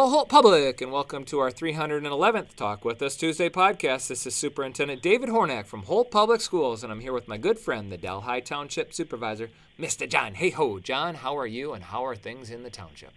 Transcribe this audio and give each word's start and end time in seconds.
Hello, 0.00 0.12
Holt 0.12 0.30
Public, 0.30 0.80
and 0.80 0.90
welcome 0.90 1.26
to 1.26 1.40
our 1.40 1.50
311th 1.50 2.56
Talk 2.56 2.86
With 2.86 3.02
Us 3.02 3.16
Tuesday 3.16 3.50
podcast. 3.50 4.08
This 4.08 4.26
is 4.26 4.34
Superintendent 4.34 5.02
David 5.02 5.28
Hornak 5.28 5.66
from 5.66 5.82
Holt 5.82 6.10
Public 6.10 6.40
Schools, 6.40 6.82
and 6.82 6.90
I'm 6.90 7.00
here 7.00 7.12
with 7.12 7.28
my 7.28 7.36
good 7.36 7.58
friend, 7.58 7.92
the 7.92 7.98
Delhi 7.98 8.40
Township 8.40 8.94
Supervisor, 8.94 9.50
Mr. 9.78 10.08
John. 10.08 10.36
Hayhoe, 10.36 10.82
John, 10.82 11.16
how 11.16 11.36
are 11.36 11.46
you, 11.46 11.74
and 11.74 11.84
how 11.84 12.06
are 12.06 12.16
things 12.16 12.48
in 12.48 12.62
the 12.62 12.70
township? 12.70 13.12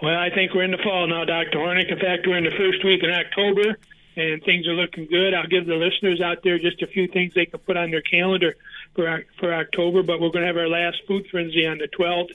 Well, 0.00 0.16
I 0.16 0.30
think 0.30 0.54
we're 0.54 0.62
in 0.62 0.70
the 0.70 0.78
fall 0.78 1.08
now, 1.08 1.24
Dr. 1.24 1.58
Hornak. 1.58 1.90
In 1.90 1.98
fact, 1.98 2.24
we're 2.28 2.38
in 2.38 2.44
the 2.44 2.52
first 2.52 2.84
week 2.84 3.02
in 3.02 3.10
October, 3.10 3.76
and 4.14 4.44
things 4.44 4.68
are 4.68 4.74
looking 4.74 5.06
good. 5.06 5.34
I'll 5.34 5.48
give 5.48 5.66
the 5.66 5.74
listeners 5.74 6.20
out 6.20 6.44
there 6.44 6.56
just 6.60 6.82
a 6.82 6.86
few 6.86 7.08
things 7.08 7.34
they 7.34 7.46
can 7.46 7.58
put 7.58 7.76
on 7.76 7.90
their 7.90 8.00
calendar 8.00 8.54
for 8.94 9.24
for 9.40 9.52
October. 9.52 10.04
But 10.04 10.20
we're 10.20 10.30
going 10.30 10.42
to 10.42 10.46
have 10.46 10.56
our 10.56 10.68
last 10.68 10.98
food 11.08 11.26
frenzy 11.32 11.66
on 11.66 11.78
the 11.78 11.88
12th. 11.88 12.30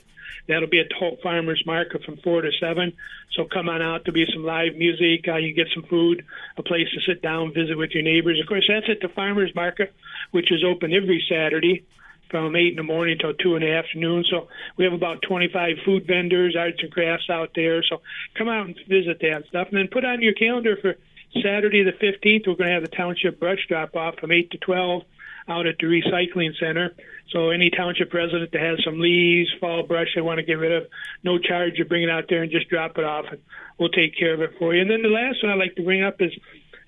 That'll 0.48 0.68
be 0.68 0.80
at 0.80 0.92
Holt 0.92 1.20
Farmers 1.22 1.62
Market 1.66 2.04
from 2.04 2.18
four 2.18 2.42
to 2.42 2.50
seven. 2.60 2.92
So 3.32 3.44
come 3.44 3.68
on 3.68 3.82
out. 3.82 4.02
There'll 4.04 4.14
be 4.14 4.30
some 4.32 4.44
live 4.44 4.74
music. 4.76 5.26
Uh, 5.28 5.36
you 5.36 5.54
get 5.54 5.68
some 5.74 5.84
food, 5.84 6.24
a 6.56 6.62
place 6.62 6.88
to 6.94 7.00
sit 7.00 7.22
down, 7.22 7.54
visit 7.54 7.76
with 7.76 7.90
your 7.92 8.02
neighbors. 8.02 8.40
Of 8.40 8.48
course, 8.48 8.68
that's 8.68 8.88
at 8.88 9.00
the 9.00 9.08
Farmers 9.14 9.54
Market, 9.54 9.92
which 10.30 10.50
is 10.50 10.64
open 10.64 10.92
every 10.92 11.24
Saturday 11.28 11.84
from 12.30 12.54
eight 12.56 12.70
in 12.70 12.76
the 12.76 12.82
morning 12.82 13.18
till 13.18 13.34
two 13.34 13.56
in 13.56 13.62
the 13.62 13.72
afternoon. 13.72 14.24
So 14.30 14.48
we 14.76 14.84
have 14.84 14.92
about 14.92 15.22
25 15.22 15.78
food 15.84 16.06
vendors, 16.06 16.56
arts 16.56 16.78
and 16.80 16.92
crafts 16.92 17.28
out 17.28 17.50
there. 17.54 17.82
So 17.82 18.00
come 18.34 18.48
out 18.48 18.66
and 18.66 18.76
visit 18.88 19.18
that 19.20 19.46
stuff, 19.48 19.68
and 19.70 19.78
then 19.78 19.88
put 19.88 20.04
on 20.04 20.22
your 20.22 20.34
calendar 20.34 20.76
for 20.80 20.94
Saturday 21.42 21.82
the 21.82 21.92
15th. 21.92 22.46
We're 22.46 22.54
going 22.54 22.68
to 22.68 22.74
have 22.74 22.82
the 22.82 22.96
township 22.96 23.38
brush 23.38 23.66
drop 23.68 23.94
off 23.96 24.16
from 24.18 24.32
eight 24.32 24.50
to 24.52 24.58
12 24.58 25.02
out 25.48 25.66
at 25.66 25.76
the 25.78 25.86
recycling 25.86 26.50
center. 26.58 26.94
So 27.32 27.50
any 27.50 27.70
township 27.70 28.12
resident 28.12 28.52
that 28.52 28.60
has 28.60 28.78
some 28.84 29.00
leaves, 29.00 29.50
fall 29.60 29.86
brush 29.86 30.08
they 30.14 30.20
want 30.20 30.38
to 30.38 30.44
get 30.44 30.54
rid 30.54 30.72
of, 30.72 30.88
no 31.22 31.38
charge. 31.38 31.74
You 31.76 31.84
bring 31.84 32.02
it 32.02 32.10
out 32.10 32.24
there 32.28 32.42
and 32.42 32.50
just 32.50 32.68
drop 32.68 32.98
it 32.98 33.04
off, 33.04 33.26
and 33.30 33.40
we'll 33.78 33.90
take 33.90 34.18
care 34.18 34.34
of 34.34 34.40
it 34.40 34.50
for 34.58 34.74
you. 34.74 34.82
And 34.82 34.90
then 34.90 35.02
the 35.02 35.08
last 35.08 35.42
one 35.42 35.52
I'd 35.52 35.58
like 35.58 35.76
to 35.76 35.82
bring 35.82 36.02
up 36.02 36.16
is 36.20 36.32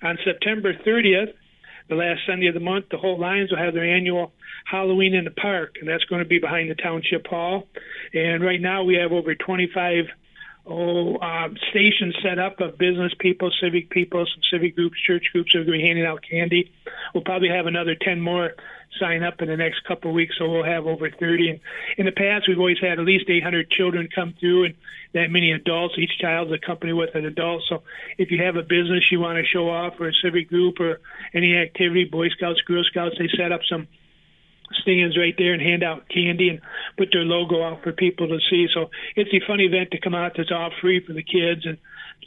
on 0.01 0.17
September 0.25 0.73
30th, 0.73 1.33
the 1.89 1.95
last 1.95 2.21
Sunday 2.25 2.47
of 2.47 2.53
the 2.53 2.59
month, 2.59 2.85
the 2.91 2.97
Holt 2.97 3.19
Lions 3.19 3.51
will 3.51 3.57
have 3.57 3.73
their 3.73 3.83
annual 3.83 4.31
Halloween 4.65 5.13
in 5.13 5.25
the 5.25 5.31
park, 5.31 5.75
and 5.79 5.89
that's 5.89 6.03
going 6.05 6.23
to 6.23 6.27
be 6.27 6.39
behind 6.39 6.69
the 6.69 6.75
township 6.75 7.27
hall. 7.27 7.67
And 8.13 8.43
right 8.43 8.61
now 8.61 8.83
we 8.83 8.95
have 8.95 9.11
over 9.11 9.35
25 9.35 10.05
oh, 10.65 11.17
um, 11.19 11.57
stations 11.69 12.15
set 12.21 12.39
up 12.39 12.59
of 12.61 12.77
business 12.77 13.13
people, 13.19 13.51
civic 13.61 13.89
people, 13.89 14.25
some 14.25 14.41
civic 14.51 14.75
groups, 14.75 14.97
church 15.05 15.27
groups 15.31 15.55
are 15.55 15.63
going 15.63 15.79
to 15.79 15.83
be 15.83 15.87
handing 15.87 16.05
out 16.05 16.23
candy. 16.29 16.71
We'll 17.13 17.23
probably 17.23 17.49
have 17.49 17.65
another 17.65 17.95
10 17.95 18.21
more 18.21 18.53
sign 18.99 19.23
up 19.23 19.41
in 19.41 19.47
the 19.49 19.57
next 19.57 19.83
couple 19.85 20.11
of 20.11 20.15
weeks, 20.15 20.35
so 20.37 20.49
we'll 20.49 20.63
have 20.63 20.85
over 20.85 21.09
30. 21.09 21.49
And 21.49 21.59
in 21.97 22.05
the 22.05 22.11
past, 22.11 22.47
we've 22.47 22.59
always 22.59 22.79
had 22.79 22.99
at 22.99 23.05
least 23.05 23.29
800 23.29 23.69
children 23.71 24.07
come 24.13 24.35
through 24.39 24.65
and 24.65 24.75
that 25.13 25.31
many 25.31 25.51
adults. 25.51 25.95
Each 25.97 26.17
child's 26.19 26.51
accompanied 26.51 26.93
with 26.93 27.15
an 27.15 27.25
adult. 27.25 27.63
So 27.67 27.83
if 28.17 28.31
you 28.31 28.43
have 28.43 28.55
a 28.55 28.63
business 28.63 29.11
you 29.11 29.19
want 29.19 29.37
to 29.37 29.45
show 29.45 29.69
off 29.69 29.99
or 29.99 30.07
a 30.07 30.13
civic 30.13 30.49
group 30.49 30.79
or 30.79 31.01
any 31.33 31.57
activity, 31.57 32.05
Boy 32.05 32.29
Scouts, 32.29 32.61
Girl 32.61 32.83
Scouts, 32.83 33.15
they 33.17 33.29
set 33.35 33.51
up 33.51 33.61
some– 33.67 33.87
stands 34.81 35.17
right 35.17 35.35
there 35.37 35.53
and 35.53 35.61
hand 35.61 35.83
out 35.83 36.09
candy 36.09 36.49
and 36.49 36.61
put 36.97 37.11
their 37.11 37.23
logo 37.23 37.63
out 37.63 37.83
for 37.83 37.91
people 37.91 38.27
to 38.27 38.39
see. 38.49 38.67
So 38.73 38.89
it's 39.15 39.33
a 39.33 39.45
fun 39.45 39.59
event 39.59 39.91
to 39.91 39.99
come 39.99 40.15
out 40.15 40.33
that's 40.37 40.51
all 40.51 40.71
free 40.81 40.99
for 41.05 41.13
the 41.13 41.23
kids 41.23 41.65
and 41.65 41.77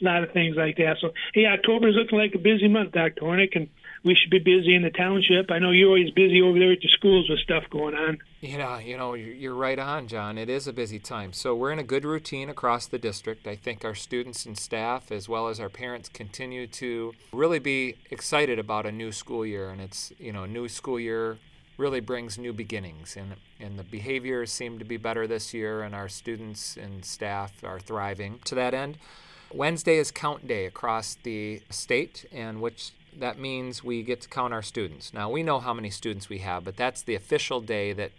a 0.01 0.05
lot 0.05 0.23
of 0.23 0.31
things 0.31 0.55
like 0.55 0.77
that. 0.77 0.97
So 0.99 1.13
hey, 1.33 1.45
October 1.45 1.89
is 1.89 1.95
looking 1.95 2.19
like 2.19 2.35
a 2.35 2.39
busy 2.39 2.67
month, 2.67 2.91
Dr. 2.91 3.21
Hornak, 3.21 3.55
and 3.55 3.69
we 4.03 4.15
should 4.15 4.29
be 4.29 4.39
busy 4.39 4.75
in 4.75 4.83
the 4.83 4.89
township. 4.89 5.51
I 5.51 5.59
know 5.59 5.71
you're 5.71 5.89
always 5.89 6.11
busy 6.11 6.41
over 6.41 6.57
there 6.57 6.71
at 6.71 6.81
the 6.81 6.87
schools 6.87 7.29
with 7.29 7.39
stuff 7.39 7.63
going 7.69 7.95
on. 7.95 8.19
Yeah, 8.41 8.79
you 8.79 8.97
know, 8.97 9.15
you're 9.15 9.55
right 9.55 9.79
on, 9.79 10.07
John. 10.07 10.37
It 10.37 10.49
is 10.49 10.67
a 10.67 10.73
busy 10.73 10.99
time. 10.99 11.33
So 11.33 11.55
we're 11.55 11.71
in 11.71 11.79
a 11.79 11.83
good 11.83 12.05
routine 12.05 12.49
across 12.49 12.87
the 12.87 12.99
district. 12.99 13.47
I 13.47 13.55
think 13.55 13.83
our 13.83 13.95
students 13.95 14.45
and 14.45 14.57
staff, 14.57 15.11
as 15.11 15.27
well 15.27 15.47
as 15.47 15.59
our 15.59 15.69
parents, 15.69 16.09
continue 16.09 16.67
to 16.67 17.13
really 17.33 17.59
be 17.59 17.95
excited 18.11 18.59
about 18.59 18.85
a 18.85 18.91
new 18.91 19.11
school 19.11 19.45
year. 19.45 19.69
And 19.69 19.81
it's, 19.81 20.13
you 20.19 20.31
know, 20.31 20.45
new 20.45 20.69
school 20.69 20.99
year 20.99 21.37
really 21.77 21.99
brings 21.99 22.37
new 22.37 22.53
beginnings. 22.53 23.15
And, 23.15 23.35
and 23.59 23.77
the 23.77 23.83
behaviors 23.83 24.51
seem 24.51 24.79
to 24.79 24.85
be 24.85 24.97
better 24.97 25.27
this 25.27 25.53
year, 25.53 25.83
and 25.83 25.95
our 25.95 26.09
students 26.09 26.75
and 26.77 27.05
staff 27.05 27.63
are 27.63 27.79
thriving 27.79 28.39
to 28.45 28.55
that 28.55 28.73
end. 28.73 28.97
Wednesday 29.53 29.97
is 29.97 30.11
count 30.11 30.47
day 30.47 30.65
across 30.65 31.15
the 31.23 31.61
state, 31.69 32.25
and 32.31 32.61
which 32.61 32.91
that 33.17 33.39
means 33.39 33.83
we 33.83 34.03
get 34.03 34.21
to 34.21 34.29
count 34.29 34.53
our 34.53 34.61
students. 34.61 35.13
Now, 35.13 35.29
we 35.29 35.43
know 35.43 35.59
how 35.59 35.73
many 35.73 35.89
students 35.89 36.29
we 36.29 36.39
have, 36.39 36.65
but 36.65 36.75
that's 36.75 37.01
the 37.01 37.15
official 37.15 37.61
day 37.61 37.93
that 37.93 38.11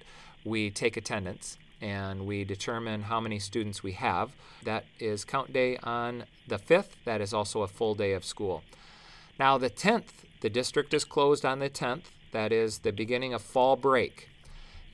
we 0.44 0.70
take 0.70 0.96
attendance 0.96 1.58
and 1.80 2.26
we 2.26 2.42
determine 2.44 3.02
how 3.02 3.20
many 3.20 3.38
students 3.38 3.82
we 3.82 3.92
have. 3.92 4.32
That 4.64 4.84
is 4.98 5.25
count 5.25 5.52
day 5.52 5.76
on 5.78 6.25
the 6.48 6.58
5th. 6.58 6.90
That 7.04 7.20
is 7.20 7.32
also 7.32 7.62
a 7.62 7.69
full 7.69 7.94
day 7.94 8.14
of 8.14 8.25
school. 8.25 8.64
Now, 9.38 9.58
the 9.58 9.70
10th, 9.70 10.25
the 10.40 10.50
district 10.50 10.92
is 10.92 11.04
closed 11.04 11.44
on 11.44 11.60
the 11.60 11.70
10th 11.70 12.06
that 12.32 12.52
is 12.52 12.78
the 12.78 12.92
beginning 12.92 13.34
of 13.34 13.42
fall 13.42 13.76
break. 13.76 14.28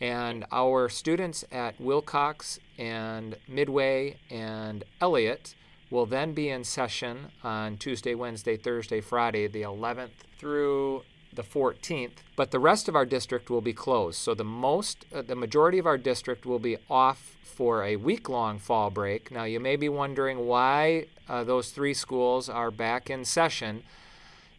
And 0.01 0.45
our 0.51 0.89
students 0.89 1.45
at 1.53 1.81
Wilcox 1.81 2.59
and 2.79 3.37
Midway 3.49 4.17
and 4.31 4.85
Elliott 5.01 5.55
will 5.91 6.07
then 6.07 6.33
be 6.33 6.49
in 6.49 6.65
session 6.65 7.29
on 7.43 7.77
Tuesday, 7.77 8.15
Wednesday, 8.15 8.57
Thursday, 8.57 9.01
Friday, 9.01 9.47
the 9.47 9.63
11th 9.63 10.11
through 10.39 11.05
the 11.33 11.43
14th. 11.43 12.19
But 12.37 12.51
the 12.51 12.59
rest 12.59 12.89
of 12.89 12.97
our 12.97 13.07
district 13.07 13.51
will 13.51 13.61
be 13.61 13.73
closed. 13.73 14.19
So 14.19 14.35
the 14.35 14.45
most, 14.45 15.05
uh, 15.15 15.23
the 15.23 15.37
majority 15.37 15.79
of 15.79 15.87
our 15.87 15.99
district 15.99 16.47
will 16.47 16.59
be 16.59 16.77
off 16.91 17.37
for 17.43 17.85
a 17.85 17.97
week-long 17.97 18.59
fall 18.59 18.91
break. 18.91 19.31
Now 19.31 19.45
you 19.45 19.61
may 19.61 19.77
be 19.77 19.89
wondering 19.89 20.47
why 20.47 21.07
uh, 21.29 21.45
those 21.45 21.71
three 21.71 21.95
schools 21.95 22.49
are 22.49 22.71
back 22.71 23.09
in 23.09 23.25
session. 23.25 23.85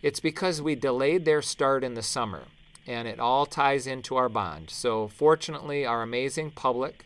It's 0.01 0.19
because 0.19 0.61
we 0.61 0.75
delayed 0.75 1.25
their 1.25 1.41
start 1.41 1.83
in 1.83 1.95
the 1.95 2.03
summer 2.03 2.43
and 2.87 3.07
it 3.07 3.19
all 3.19 3.45
ties 3.45 3.87
into 3.87 4.15
our 4.15 4.29
bond. 4.29 4.69
So, 4.69 5.07
fortunately, 5.07 5.85
our 5.85 6.01
amazing 6.01 6.51
public 6.51 7.05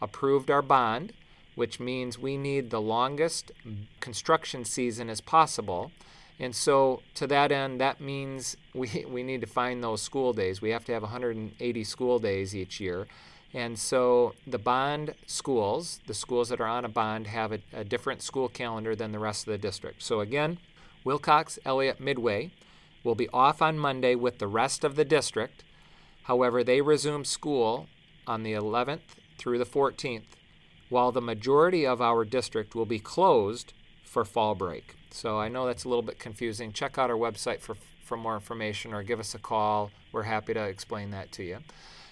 approved 0.00 0.50
our 0.50 0.62
bond, 0.62 1.12
which 1.54 1.80
means 1.80 2.18
we 2.18 2.36
need 2.36 2.70
the 2.70 2.80
longest 2.80 3.52
construction 4.00 4.64
season 4.64 5.10
as 5.10 5.20
possible. 5.20 5.90
And 6.38 6.54
so, 6.54 7.02
to 7.14 7.26
that 7.26 7.52
end, 7.52 7.80
that 7.80 8.00
means 8.00 8.56
we, 8.74 9.04
we 9.08 9.22
need 9.22 9.40
to 9.40 9.46
find 9.46 9.82
those 9.82 10.02
school 10.02 10.32
days. 10.32 10.62
We 10.62 10.70
have 10.70 10.84
to 10.86 10.92
have 10.92 11.02
180 11.02 11.84
school 11.84 12.18
days 12.18 12.54
each 12.54 12.80
year. 12.80 13.06
And 13.54 13.78
so, 13.78 14.34
the 14.46 14.58
bond 14.58 15.14
schools, 15.26 16.00
the 16.06 16.14
schools 16.14 16.48
that 16.50 16.60
are 16.60 16.66
on 16.66 16.84
a 16.84 16.88
bond, 16.88 17.26
have 17.26 17.52
a, 17.52 17.60
a 17.72 17.84
different 17.84 18.22
school 18.22 18.48
calendar 18.48 18.94
than 18.94 19.12
the 19.12 19.18
rest 19.18 19.46
of 19.46 19.52
the 19.52 19.58
district. 19.58 20.02
So, 20.02 20.20
again, 20.20 20.58
Wilcox, 21.04 21.58
Elliott, 21.64 22.00
Midway 22.00 22.50
will 23.08 23.14
be 23.14 23.28
off 23.30 23.62
on 23.62 23.78
Monday 23.78 24.14
with 24.14 24.38
the 24.38 24.46
rest 24.46 24.84
of 24.84 24.94
the 24.94 25.04
district. 25.04 25.64
However, 26.24 26.62
they 26.62 26.82
resume 26.82 27.24
school 27.24 27.86
on 28.26 28.42
the 28.42 28.52
11th 28.52 29.16
through 29.38 29.56
the 29.56 29.64
14th, 29.64 30.36
while 30.90 31.10
the 31.10 31.22
majority 31.22 31.86
of 31.86 32.02
our 32.02 32.26
district 32.26 32.74
will 32.74 32.84
be 32.84 32.98
closed 32.98 33.72
for 34.04 34.26
fall 34.26 34.54
break. 34.54 34.94
So 35.10 35.40
I 35.40 35.48
know 35.48 35.64
that's 35.66 35.84
a 35.84 35.88
little 35.88 36.02
bit 36.02 36.18
confusing. 36.18 36.70
Check 36.70 36.98
out 36.98 37.08
our 37.08 37.16
website 37.16 37.60
for, 37.60 37.76
for 38.04 38.18
more 38.18 38.34
information 38.34 38.92
or 38.92 39.02
give 39.02 39.20
us 39.20 39.34
a 39.34 39.38
call. 39.38 39.90
We're 40.12 40.24
happy 40.24 40.52
to 40.52 40.64
explain 40.64 41.10
that 41.12 41.32
to 41.32 41.42
you. 41.42 41.60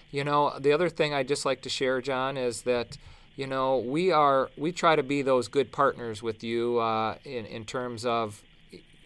You 0.09 0.23
know, 0.23 0.57
the 0.59 0.71
other 0.71 0.89
thing 0.89 1.13
I'd 1.13 1.27
just 1.27 1.45
like 1.45 1.61
to 1.61 1.69
share, 1.69 2.01
John, 2.01 2.37
is 2.37 2.63
that 2.63 2.97
you 3.35 3.45
know 3.45 3.77
we 3.77 4.11
are 4.11 4.49
we 4.57 4.71
try 4.71 4.95
to 4.95 5.03
be 5.03 5.21
those 5.21 5.47
good 5.47 5.71
partners 5.71 6.23
with 6.23 6.43
you 6.43 6.79
uh, 6.79 7.17
in 7.23 7.45
in 7.45 7.65
terms 7.65 8.03
of 8.03 8.41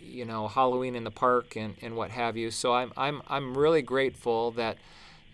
you 0.01 0.25
know 0.25 0.47
Halloween 0.47 0.95
in 0.95 1.03
the 1.03 1.11
park 1.11 1.55
and, 1.55 1.75
and 1.81 1.95
what 1.95 2.11
have 2.11 2.37
you. 2.37 2.51
So 2.51 2.73
I'm 2.73 2.91
I'm 2.97 3.21
I'm 3.27 3.57
really 3.57 3.81
grateful 3.81 4.51
that 4.51 4.77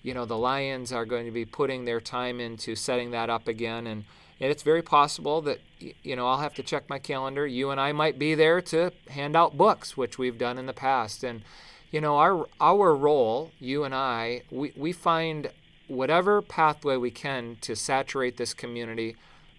you 0.03 0.13
know 0.13 0.25
the 0.25 0.37
Lions 0.37 0.91
are 0.91 1.05
going 1.05 1.25
to 1.25 1.31
be 1.31 1.45
putting 1.45 1.85
their 1.85 1.99
time 1.99 2.39
into 2.39 2.75
setting 2.75 3.11
that 3.11 3.29
up 3.29 3.47
again 3.47 3.87
and 3.87 4.05
and 4.39 4.51
it's 4.51 4.63
very 4.63 4.81
possible 4.81 5.41
that 5.41 5.59
you 5.79 6.15
know 6.15 6.27
I'll 6.27 6.39
have 6.39 6.53
to 6.55 6.63
check 6.63 6.89
my 6.89 6.99
calendar. 6.99 7.47
You 7.47 7.71
and 7.71 7.79
I 7.81 7.91
might 7.91 8.19
be 8.19 8.35
there 8.35 8.61
to 8.61 8.91
hand 9.09 9.35
out 9.35 9.57
books, 9.57 9.97
which 9.97 10.17
we've 10.17 10.37
done 10.37 10.57
in 10.57 10.65
the 10.65 10.73
past. 10.73 11.23
And 11.23 11.41
you 11.91 12.01
know 12.01 12.17
our 12.17 12.47
our 12.61 12.95
role, 12.95 13.51
you 13.59 13.83
and 13.83 13.95
I, 13.95 14.43
we, 14.51 14.73
we 14.75 14.91
find 14.91 15.49
whatever 15.87 16.41
pathway 16.41 16.97
we 16.97 17.11
can 17.11 17.57
to 17.61 17.75
saturate 17.75 18.37
this 18.37 18.53
community 18.53 19.15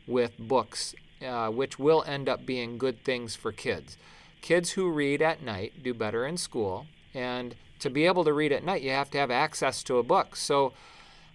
with 0.07 0.39
books, 0.39 0.95
uh, 1.27 1.49
which 1.49 1.79
will 1.79 2.05
end 2.07 2.29
up 2.29 2.47
being 2.47 2.79
good 2.79 3.03
things 3.03 3.35
for 3.35 3.51
kids 3.51 3.97
kids 4.41 4.73
who 4.73 4.91
read 4.91 5.23
at 5.23 5.43
night 5.43 5.83
do 5.83 5.95
better 5.95 6.27
in 6.27 6.37
school. 6.37 6.87
And 7.15 7.55
to 7.79 7.91
be 7.91 8.07
able 8.07 8.25
to 8.25 8.33
read 8.33 8.53
at 8.53 8.65
night, 8.65 8.83
you 8.83 8.91
have 8.91 9.11
to 9.11 9.19
have 9.19 9.31
access 9.31 9.83
to 9.85 9.99
a 9.99 10.03
book. 10.03 10.37
So 10.37 10.73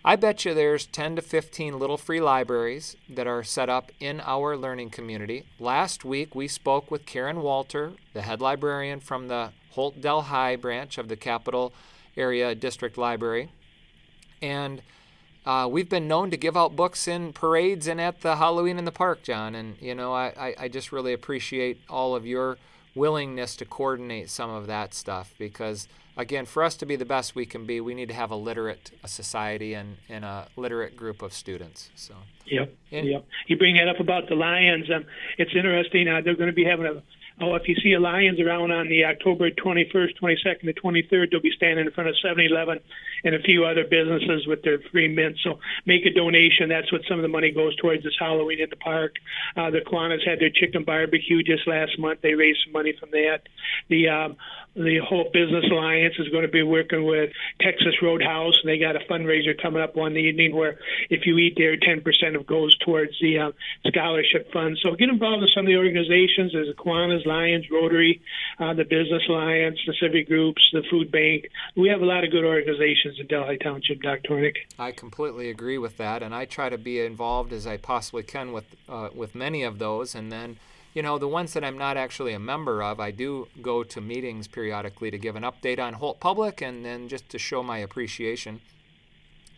I 0.06 0.18
bet 0.18 0.44
you 0.44 0.54
there's 0.54 0.86
10 0.86 1.16
to 1.16 1.22
15 1.22 1.80
little 1.80 1.98
free 1.98 2.20
libraries 2.20 2.98
that 3.08 3.26
are 3.26 3.44
set 3.44 3.70
up 3.70 3.92
in 4.02 4.20
our 4.20 4.58
learning 4.58 4.90
community. 4.90 5.46
Last 5.60 6.04
week, 6.04 6.36
we 6.36 6.48
spoke 6.50 6.92
with 6.92 7.06
Karen 7.06 7.42
Walter, 7.42 7.94
the 8.14 8.22
head 8.22 8.42
librarian 8.42 9.00
from 9.00 9.30
the 9.30 9.52
Holt 9.72 10.02
Delhi 10.02 10.58
branch 10.58 10.98
of 10.98 11.08
the 11.08 11.16
Capital 11.16 11.74
Area 12.18 12.54
District 12.54 12.98
Library. 12.98 13.50
And 14.42 14.82
uh, 15.46 15.70
we've 15.72 15.90
been 15.90 16.08
known 16.08 16.32
to 16.32 16.38
give 16.38 16.58
out 16.58 16.76
books 16.76 17.08
in 17.08 17.32
parades 17.32 17.88
and 17.88 18.02
at 18.02 18.22
the 18.22 18.36
Halloween 18.36 18.78
in 18.78 18.84
the 18.84 18.92
park, 18.92 19.24
John. 19.24 19.56
And, 19.56 19.78
you 19.80 19.96
know, 19.96 20.14
I, 20.14 20.54
I 20.60 20.68
just 20.68 20.92
really 20.92 21.14
appreciate 21.14 21.80
all 21.90 22.14
of 22.14 22.26
your 22.26 22.58
willingness 22.96 23.56
to 23.56 23.66
coordinate 23.66 24.30
some 24.30 24.50
of 24.50 24.68
that 24.68 24.94
stuff 24.94 25.34
because 25.40 25.88
again 26.16 26.46
for 26.46 26.64
us 26.64 26.76
to 26.76 26.86
be 26.86 26.96
the 26.96 27.06
best 27.06 27.36
we 27.36 27.46
can 27.46 27.66
be 27.66 27.82
we 27.82 27.94
need 27.94 28.08
to 28.08 28.14
have 28.14 28.32
a 28.32 28.36
literate 28.36 28.92
a 29.04 29.08
society 29.08 29.74
and, 29.74 29.98
and 30.10 30.24
a 30.24 30.48
literate 30.56 30.96
group 30.96 31.22
of 31.22 31.34
students 31.34 31.90
so. 31.96 32.14
Yep 32.46 32.74
yep. 32.92 33.26
You 33.48 33.58
bring 33.58 33.78
that 33.78 33.88
up 33.88 34.00
about 34.00 34.30
the 34.30 34.36
lions 34.36 34.86
um, 34.94 35.06
it's 35.38 35.52
interesting 35.56 36.08
uh, 36.08 36.22
they're 36.24 36.36
going 36.36 36.50
to 36.50 36.54
be 36.54 36.66
having 36.66 36.86
a 36.86 37.02
Oh, 37.44 37.56
if 37.56 37.68
you 37.68 37.76
see 37.84 37.92
a 37.92 38.00
Lions 38.00 38.40
around 38.40 38.72
on 38.72 38.88
the 38.88 39.04
October 39.04 39.52
21st, 39.52 40.18
22nd, 40.22 40.64
and 40.64 40.76
23rd, 40.76 41.32
they'll 41.32 41.42
be 41.42 41.52
standing 41.52 41.86
in 41.86 41.92
front 41.92 42.10
of 42.10 42.16
7-Eleven 42.24 42.80
and 43.26 43.36
a 43.36 43.40
few 43.40 43.66
other 43.66 43.84
businesses 43.84 44.48
with 44.48 44.64
their 44.64 44.80
free 44.92 45.10
mints. 45.10 45.42
So 45.44 45.60
make 45.86 46.06
a 46.06 46.14
donation. 46.14 46.70
That's 46.70 46.90
what 46.92 47.02
some 47.08 47.20
of 47.20 47.22
the 47.22 47.28
money 47.28 47.52
goes 47.52 47.76
towards 47.76 48.04
this 48.04 48.16
Halloween 48.18 48.62
in 48.62 48.70
the 48.70 48.78
park. 48.78 49.16
Uh, 49.58 49.72
the 49.72 49.80
Kiwanis 49.80 50.26
had 50.26 50.40
their 50.40 50.52
chicken 50.52 50.86
barbecue 50.86 51.44
just 51.44 51.68
last 51.68 52.00
month. 52.00 52.22
They 52.22 52.34
raised 52.34 52.60
some 52.64 52.72
money 52.72 52.94
from 52.98 53.12
that. 53.12 53.42
The 53.90 54.08
um, 54.08 54.38
the 54.76 55.00
Holt 55.08 55.32
business 55.34 55.66
alliance 55.70 56.16
is 56.18 56.30
going 56.30 56.44
to 56.44 56.52
be 56.52 56.64
working 56.64 57.06
with 57.06 57.32
Texas 57.62 57.94
Roadhouse, 58.02 58.58
and 58.64 58.70
they 58.70 58.80
got 58.80 58.96
a 58.96 59.00
fundraiser 59.02 59.60
coming 59.62 59.82
up 59.82 59.96
one 59.96 60.18
evening 60.18 60.56
where 60.56 60.80
if 61.10 61.28
you 61.28 61.38
eat 61.38 61.54
there, 61.58 61.78
10% 61.78 62.36
of 62.36 62.48
goes 62.48 62.76
towards 62.80 63.14
the 63.22 63.38
uh, 63.38 63.52
scholarship 63.86 64.52
fund. 64.52 64.80
So 64.82 64.96
get 64.96 65.10
involved 65.10 65.44
in 65.44 65.50
some 65.50 65.66
of 65.66 65.68
the 65.68 65.78
organizations. 65.78 66.54
There's 66.54 66.68
the 66.68 66.74
Kiwanis, 66.74 67.26
Lions, 67.34 67.66
Rotary, 67.72 68.22
uh, 68.60 68.74
the 68.74 68.84
Business 68.84 69.24
Alliance, 69.28 69.80
the 69.88 69.94
civic 70.00 70.28
groups, 70.28 70.70
the 70.72 70.84
food 70.90 71.12
bank. 71.12 71.50
We 71.76 71.90
have 71.90 72.02
a 72.02 72.06
lot 72.06 72.24
of 72.24 72.32
good 72.32 72.46
organizations 72.46 73.20
in 73.20 73.28
Delhi 73.28 73.58
Township, 73.58 74.02
Dr. 74.02 74.30
Hornak. 74.30 74.56
I 74.78 74.92
completely 74.92 75.50
agree 75.50 75.78
with 75.78 75.98
that, 75.98 76.22
and 76.22 76.34
I 76.36 76.46
try 76.46 76.70
to 76.70 76.78
be 76.78 77.00
involved 77.00 77.52
as 77.54 77.66
I 77.66 77.78
possibly 77.78 78.24
can 78.24 78.52
with 78.52 78.66
uh, 78.88 79.10
with 79.16 79.36
many 79.36 79.64
of 79.64 79.80
those, 79.80 80.16
and 80.16 80.32
then 80.32 80.58
you 80.94 81.02
know, 81.02 81.18
the 81.18 81.28
ones 81.28 81.54
that 81.54 81.64
I'm 81.64 81.78
not 81.78 81.98
actually 81.98 82.34
a 82.34 82.40
member 82.40 82.84
of, 82.84 83.00
I 83.00 83.10
do 83.10 83.48
go 83.62 83.84
to 83.84 84.00
meetings 84.00 84.48
periodically 84.48 85.10
to 85.10 85.18
give 85.18 85.36
an 85.36 85.44
update 85.44 85.80
on 85.80 85.94
Holt 85.94 86.20
Public 86.20 86.62
and 86.62 86.86
then 86.86 87.08
just 87.08 87.30
to 87.30 87.40
show 87.40 87.64
my 87.64 87.80
appreciation. 87.80 88.62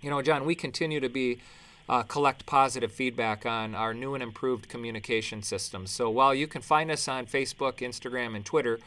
You 0.01 0.10
know, 0.12 0.21
John, 0.21 0.45
we 0.45 0.56
continue 0.56 1.01
to 1.01 1.10
be 1.10 1.42
uh, 1.87 2.03
collect 2.03 2.45
positive 2.45 2.91
feedback 2.91 3.45
on 3.45 3.75
our 3.75 3.93
new 3.93 4.13
and 4.13 4.23
improved 4.23 4.67
communication 4.69 5.43
systems. 5.43 5.91
So 5.91 6.09
while 6.09 6.33
you 6.33 6.47
can 6.47 6.61
find 6.61 6.89
us 6.89 7.07
on 7.07 7.25
Facebook, 7.25 7.77
Instagram, 7.77 8.35
and 8.35 8.45
Twitter, 8.45 8.79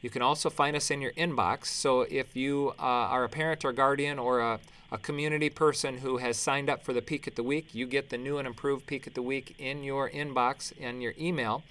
you 0.00 0.10
can 0.10 0.22
also 0.22 0.50
find 0.50 0.76
us 0.76 0.90
in 0.90 1.00
your 1.00 1.12
inbox. 1.12 1.66
So 1.66 2.02
if 2.02 2.36
you 2.36 2.74
uh, 2.78 2.82
are 2.82 3.24
a 3.24 3.28
parent 3.28 3.64
or 3.64 3.72
guardian 3.72 4.18
or 4.18 4.40
a, 4.40 4.60
a 4.92 4.98
community 4.98 5.50
person 5.50 5.98
who 5.98 6.18
has 6.18 6.36
signed 6.36 6.70
up 6.70 6.84
for 6.84 6.92
the 6.92 7.02
Peek 7.02 7.26
at 7.26 7.34
the 7.34 7.42
Week, 7.42 7.74
you 7.74 7.86
get 7.86 8.10
the 8.10 8.18
new 8.18 8.38
and 8.38 8.46
improved 8.46 8.86
Peek 8.86 9.06
at 9.06 9.14
the 9.14 9.22
Week 9.22 9.56
in 9.58 9.82
your 9.82 10.08
inbox 10.10 10.72
and 10.80 11.02
your 11.02 11.14
email. 11.18 11.64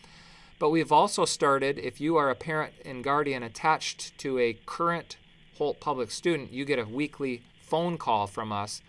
But 0.59 0.69
we've 0.69 0.91
also 0.91 1.25
started, 1.25 1.77
if 1.79 2.01
you 2.01 2.17
are 2.17 2.29
a 2.29 2.35
parent 2.35 2.73
and 2.83 3.03
guardian 3.03 3.43
attached 3.43 4.17
to 4.19 4.39
a 4.39 4.57
current 4.65 5.17
Holt 5.57 5.79
Public 5.79 6.11
student, 6.11 6.51
you 6.51 6.65
get 6.65 6.79
a 6.79 6.85
weekly 6.85 7.41
phone 7.61 7.97
call 7.97 8.27
from 8.27 8.51
us. 8.51 8.81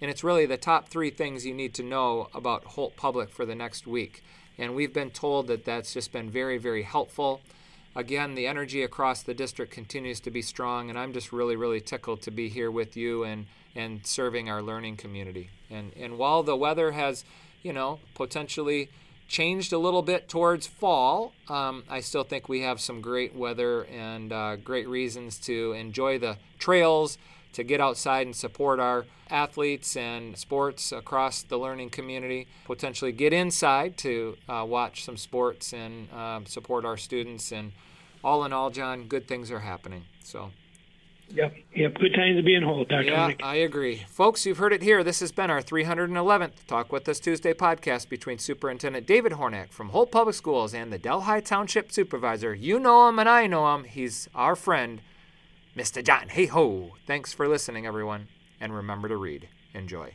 And 0.00 0.10
it's 0.10 0.24
really 0.24 0.46
the 0.46 0.56
top 0.56 0.88
three 0.88 1.10
things 1.10 1.44
you 1.44 1.54
need 1.54 1.74
to 1.74 1.82
know 1.82 2.28
about 2.34 2.64
Holt 2.64 2.96
Public 2.96 3.30
for 3.30 3.44
the 3.44 3.54
next 3.54 3.86
week. 3.86 4.22
And 4.56 4.74
we've 4.74 4.92
been 4.92 5.10
told 5.10 5.46
that 5.48 5.64
that's 5.64 5.92
just 5.92 6.12
been 6.12 6.30
very, 6.30 6.58
very 6.58 6.82
helpful. 6.82 7.40
Again, 7.96 8.34
the 8.34 8.46
energy 8.46 8.82
across 8.82 9.22
the 9.22 9.34
district 9.34 9.72
continues 9.72 10.20
to 10.20 10.30
be 10.30 10.42
strong, 10.42 10.88
and 10.88 10.98
I'm 10.98 11.12
just 11.12 11.32
really, 11.32 11.56
really 11.56 11.80
tickled 11.80 12.22
to 12.22 12.30
be 12.30 12.48
here 12.48 12.70
with 12.70 12.96
you 12.96 13.24
and, 13.24 13.46
and 13.74 14.06
serving 14.06 14.48
our 14.48 14.62
learning 14.62 14.96
community. 14.96 15.50
And, 15.70 15.92
and 15.96 16.18
while 16.18 16.42
the 16.42 16.56
weather 16.56 16.92
has, 16.92 17.24
you 17.62 17.72
know, 17.72 17.98
potentially 18.14 18.90
changed 19.28 19.74
a 19.74 19.78
little 19.78 20.02
bit 20.02 20.28
towards 20.28 20.66
fall. 20.66 21.34
Um, 21.48 21.84
I 21.88 22.00
still 22.00 22.24
think 22.24 22.48
we 22.48 22.62
have 22.62 22.80
some 22.80 23.00
great 23.00 23.34
weather 23.34 23.84
and 23.84 24.32
uh, 24.32 24.56
great 24.56 24.88
reasons 24.88 25.38
to 25.40 25.72
enjoy 25.72 26.18
the 26.18 26.38
trails, 26.58 27.18
to 27.58 27.64
get 27.64 27.80
outside 27.80 28.24
and 28.24 28.36
support 28.36 28.78
our 28.78 29.04
athletes 29.30 29.96
and 29.96 30.36
sports 30.36 30.92
across 30.92 31.42
the 31.42 31.58
learning 31.58 31.90
community. 31.90 32.46
Potentially 32.66 33.10
get 33.10 33.32
inside 33.32 33.98
to 33.98 34.36
uh, 34.48 34.64
watch 34.66 35.04
some 35.04 35.16
sports 35.16 35.72
and 35.72 36.08
uh, 36.12 36.40
support 36.44 36.84
our 36.84 36.96
students. 36.96 37.50
And 37.50 37.72
all 38.22 38.44
in 38.44 38.52
all, 38.52 38.70
John, 38.70 39.08
good 39.08 39.26
things 39.26 39.50
are 39.50 39.58
happening. 39.58 40.04
So. 40.22 40.52
Yep, 41.30 41.54
yep. 41.74 41.94
Good 41.96 42.14
times 42.14 42.36
to 42.36 42.42
be 42.44 42.54
in 42.54 42.62
Holt, 42.62 42.88
Dr. 42.88 43.02
Yeah, 43.02 43.32
I 43.42 43.56
agree. 43.56 44.04
Folks, 44.08 44.46
you've 44.46 44.58
heard 44.58 44.72
it 44.72 44.80
here. 44.80 45.02
This 45.02 45.18
has 45.18 45.32
been 45.32 45.50
our 45.50 45.60
311th 45.60 46.64
Talk 46.68 46.92
With 46.92 47.08
Us 47.08 47.18
Tuesday 47.20 47.52
podcast 47.52 48.08
between 48.08 48.38
Superintendent 48.38 49.04
David 49.04 49.32
Hornak 49.32 49.72
from 49.72 49.90
Holt 49.90 50.12
Public 50.12 50.36
Schools 50.36 50.72
and 50.72 50.90
the 50.92 50.96
Delhi 50.96 51.42
Township 51.42 51.92
Supervisor. 51.92 52.54
You 52.54 52.78
know 52.78 53.08
him 53.08 53.18
and 53.18 53.28
I 53.28 53.46
know 53.46 53.74
him. 53.74 53.84
He's 53.84 54.28
our 54.34 54.56
friend, 54.56 55.02
Mr. 55.76 56.04
John 56.04 56.28
Hayhoe. 56.28 56.92
Thanks 57.06 57.32
for 57.32 57.48
listening, 57.48 57.86
everyone, 57.86 58.28
and 58.60 58.74
remember 58.74 59.08
to 59.08 59.16
read. 59.16 59.48
Enjoy. 59.74 60.14